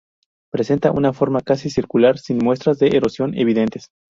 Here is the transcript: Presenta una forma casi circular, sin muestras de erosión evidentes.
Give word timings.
Presenta 0.51 0.91
una 0.91 1.13
forma 1.13 1.41
casi 1.41 1.69
circular, 1.69 2.17
sin 2.17 2.39
muestras 2.39 2.79
de 2.79 2.87
erosión 2.87 3.37
evidentes. 3.37 3.89